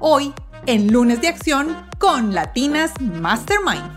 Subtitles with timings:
[0.00, 0.32] hoy
[0.66, 3.96] en Lunes de Acción con Latinas Mastermind.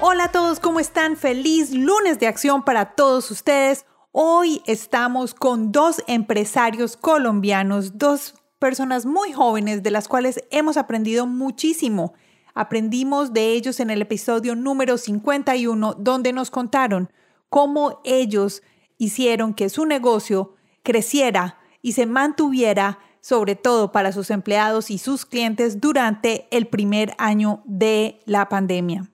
[0.00, 1.16] Hola a todos, ¿cómo están?
[1.16, 3.86] Feliz lunes de acción para todos ustedes.
[4.10, 11.26] Hoy estamos con dos empresarios colombianos, dos personas muy jóvenes de las cuales hemos aprendido
[11.26, 12.14] muchísimo.
[12.52, 17.12] Aprendimos de ellos en el episodio número 51, donde nos contaron
[17.48, 18.62] cómo ellos
[18.98, 25.26] hicieron que su negocio creciera y se mantuviera, sobre todo para sus empleados y sus
[25.26, 29.10] clientes, durante el primer año de la pandemia.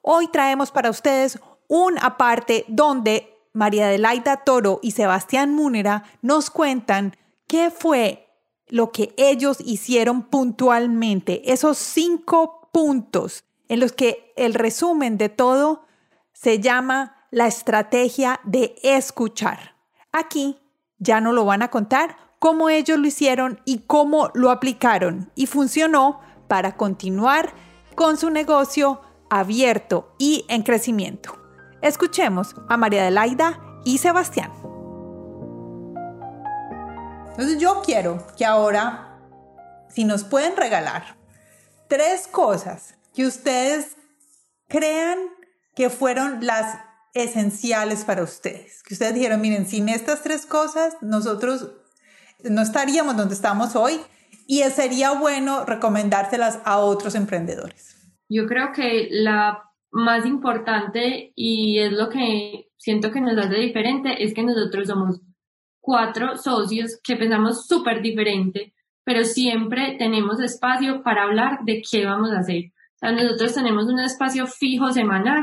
[0.00, 7.14] Hoy traemos para ustedes un aparte donde María Adelaida Toro y Sebastián Múnera nos cuentan
[7.46, 8.26] qué fue
[8.68, 15.84] lo que ellos hicieron puntualmente, esos cinco puntos en los que el resumen de todo
[16.32, 19.76] se llama la estrategia de escuchar.
[20.10, 20.56] Aquí
[20.98, 25.46] ya no lo van a contar cómo ellos lo hicieron y cómo lo aplicaron y
[25.46, 27.52] funcionó para continuar
[27.94, 31.38] con su negocio abierto y en crecimiento.
[31.80, 34.52] Escuchemos a María Adelaida y Sebastián.
[37.30, 39.18] Entonces yo quiero que ahora,
[39.88, 41.16] si nos pueden regalar
[41.88, 43.96] tres cosas que ustedes
[44.68, 45.18] crean
[45.74, 46.78] que fueron las
[47.14, 48.82] esenciales para ustedes.
[48.82, 51.70] Que ustedes dijeron, miren, sin estas tres cosas, nosotros
[52.42, 54.00] no estaríamos donde estamos hoy
[54.46, 57.96] y sería bueno recomendárselas a otros emprendedores.
[58.28, 64.22] Yo creo que la más importante y es lo que siento que nos hace diferente
[64.24, 65.20] es que nosotros somos
[65.80, 68.74] cuatro socios que pensamos súper diferente,
[69.04, 72.72] pero siempre tenemos espacio para hablar de qué vamos a hacer.
[73.02, 75.42] O nosotros tenemos un espacio fijo semanal,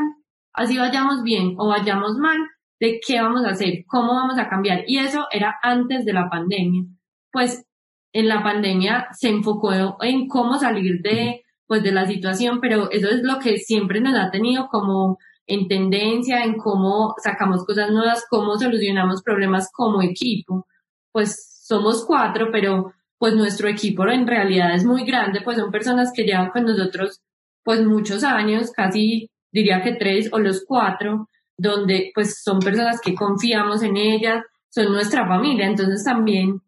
[0.53, 2.38] así vayamos bien o vayamos mal,
[2.79, 4.84] de qué vamos a hacer, cómo vamos a cambiar.
[4.88, 6.84] Y eso era antes de la pandemia.
[7.31, 7.66] Pues
[8.13, 13.09] en la pandemia se enfocó en cómo salir de, pues, de la situación, pero eso
[13.09, 15.17] es lo que siempre nos ha tenido como
[15.47, 20.66] en tendencia, en cómo sacamos cosas nuevas, cómo solucionamos problemas como equipo.
[21.12, 26.12] Pues somos cuatro, pero pues nuestro equipo en realidad es muy grande, pues son personas
[26.13, 27.22] que llevan con nosotros
[27.63, 33.13] pues muchos años, casi diría que tres o los cuatro, donde pues son personas que
[33.13, 36.62] confiamos en ellas, son nuestra familia, entonces también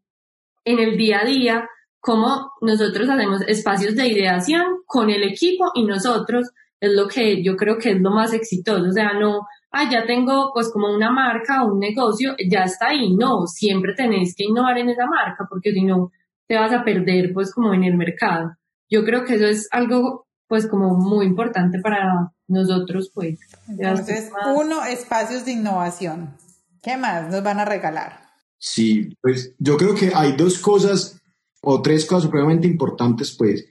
[0.66, 5.85] en el día a día, como nosotros hacemos espacios de ideación con el equipo y
[5.85, 9.89] nosotros, es lo que yo creo que es lo más exitoso, o sea, no, ah,
[9.89, 14.35] ya tengo pues como una marca o un negocio, ya está ahí, no, siempre tenéis
[14.35, 16.11] que innovar en esa marca, porque si no,
[16.47, 18.51] te vas a perder pues como en el mercado.
[18.89, 23.40] Yo creo que eso es algo pues como muy importante para nosotros pues.
[23.68, 26.36] Entonces, uno, espacios de innovación.
[26.81, 28.22] ¿Qué más nos van a regalar?
[28.58, 31.20] Sí, pues yo creo que hay dos cosas
[31.62, 33.66] o tres cosas supremamente importantes pues.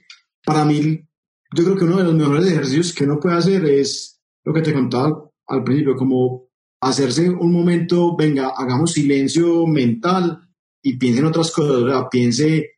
[0.45, 0.99] Para mí,
[1.55, 4.61] yo creo que uno de los mejores ejercicios que uno puede hacer es lo que
[4.61, 6.47] te contaba al principio, como
[6.81, 10.41] hacerse un momento, venga, hagamos silencio mental
[10.81, 12.71] y piense en otras cosas, o sea, piense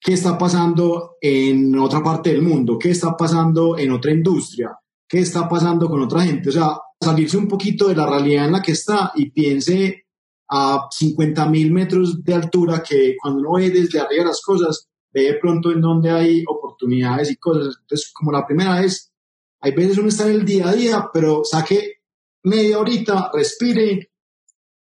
[0.00, 4.70] qué está pasando en otra parte del mundo, qué está pasando en otra industria,
[5.12, 8.52] qué está pasando con otra gente, o sea, salirse un poquito de la realidad en
[8.52, 10.06] la que está y piense
[10.48, 15.24] a 50 mil metros de altura que cuando uno ve desde arriba las cosas, ve
[15.24, 17.76] de pronto en donde hay oportunidades y cosas.
[17.82, 19.12] Entonces, como la primera vez,
[19.60, 21.96] hay veces uno está en el día a día, pero saque
[22.44, 24.12] media horita, respire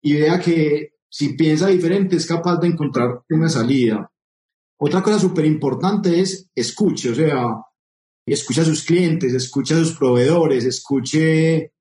[0.02, 4.12] y vea que si piensa diferente es capaz de encontrar una salida.
[4.76, 7.46] Otra cosa súper importante es escuche, o sea,
[8.26, 11.72] escucha a sus clientes, escucha a sus proveedores, escuche,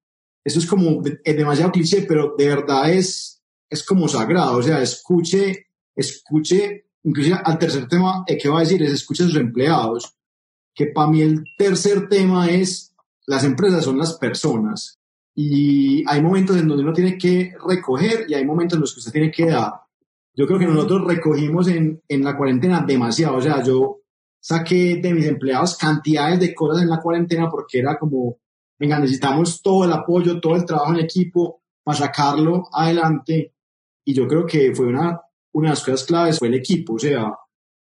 [0.43, 4.81] eso es como es demasiado cliché, pero de verdad es, es como sagrado, o sea,
[4.81, 10.15] escuche, escuche, inclusive al tercer tema que va a decir es escuche a sus empleados,
[10.73, 12.95] que para mí el tercer tema es
[13.25, 14.99] las empresas son las personas
[15.35, 18.99] y hay momentos en donde uno tiene que recoger y hay momentos en los que
[18.99, 19.73] usted tiene que dar.
[20.35, 23.98] Yo creo que nosotros recogimos en, en la cuarentena demasiado, o sea, yo
[24.39, 28.37] saqué de mis empleados cantidades de cosas en la cuarentena porque era como,
[28.77, 33.53] venga, necesitamos todo el apoyo, todo el trabajo en equipo para sacarlo adelante.
[34.05, 35.21] Y yo creo que fue una,
[35.53, 37.33] una de las cosas claves, fue el equipo, o sea,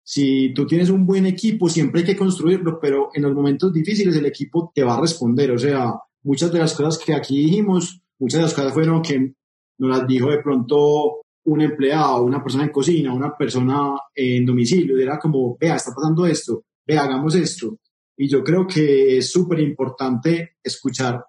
[0.04, 4.16] si tú tienes un buen equipo, siempre hay que construirlo, pero en los momentos difíciles
[4.16, 5.52] el equipo te va a responder.
[5.52, 9.34] O sea, muchas de las cosas que aquí dijimos, muchas de las cosas fueron que
[9.78, 14.98] nos las dijo de pronto un empleado, una persona en cocina, una persona en domicilio.
[14.98, 17.78] Era como, vea, está pasando esto, vea, hagamos esto.
[18.16, 21.24] Y yo creo que es súper importante escuchar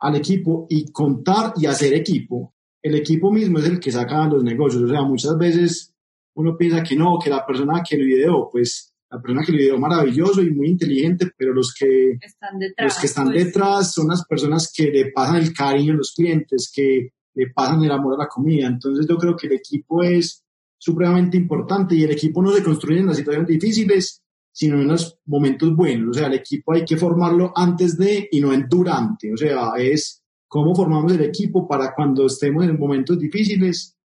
[0.00, 2.54] al equipo y contar y hacer equipo.
[2.82, 4.82] El equipo mismo es el que saca los negocios.
[4.82, 5.94] O sea, muchas veces
[6.34, 9.58] uno piensa que no, que la persona que lo ideó, pues la persona que lo
[9.62, 13.44] ideó maravilloso y muy inteligente, pero los que están detrás, los que están pues.
[13.44, 17.82] detrás son las personas que le pasan el cariño a los clientes, que le pasan
[17.82, 18.66] el amor a la comida.
[18.66, 20.44] Entonces yo creo que el equipo es
[20.78, 25.18] supremamente importante y el equipo no se construye en las situaciones difíciles, sino en los
[25.26, 26.16] momentos buenos.
[26.16, 29.32] O sea, el equipo hay que formarlo antes de y no en durante.
[29.32, 33.96] O sea, es cómo formamos el equipo para cuando estemos en momentos difíciles,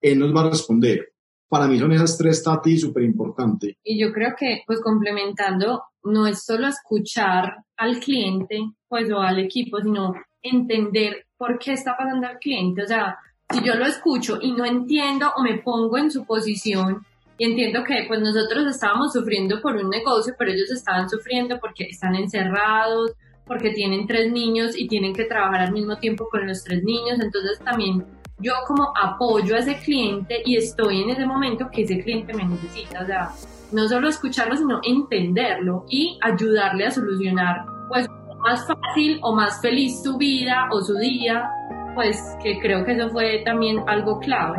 [0.00, 1.12] él nos va a responder.
[1.48, 3.74] Para mí son esas tres tatis súper importantes.
[3.84, 8.58] Y yo creo que, pues complementando, no es solo escuchar al cliente,
[8.88, 12.82] pues o al equipo, sino entender por qué está pasando al cliente.
[12.82, 13.18] O sea,
[13.50, 17.04] si yo lo escucho y no entiendo o me pongo en su posición
[17.38, 21.84] y entiendo que pues nosotros estábamos sufriendo por un negocio, pero ellos estaban sufriendo porque
[21.84, 23.12] están encerrados,
[23.46, 27.18] porque tienen tres niños y tienen que trabajar al mismo tiempo con los tres niños.
[27.20, 28.04] Entonces también
[28.38, 32.44] yo como apoyo a ese cliente y estoy en ese momento que ese cliente me
[32.44, 33.02] necesita.
[33.02, 33.30] O sea,
[33.72, 38.08] no solo escucharlo, sino entenderlo y ayudarle a solucionar pues
[38.42, 41.48] más fácil o más feliz su vida o su día,
[41.94, 44.58] pues que creo que eso fue también algo clave.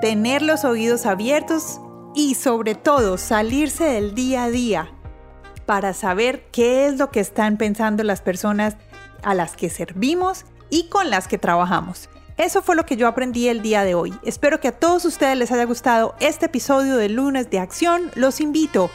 [0.00, 1.80] Tener los oídos abiertos
[2.14, 4.90] y sobre todo salirse del día a día
[5.66, 8.76] para saber qué es lo que están pensando las personas
[9.22, 12.08] a las que servimos y con las que trabajamos.
[12.36, 14.12] Eso fue lo que yo aprendí el día de hoy.
[14.24, 18.10] Espero que a todos ustedes les haya gustado este episodio de Lunes de Acción.
[18.14, 18.90] Los invito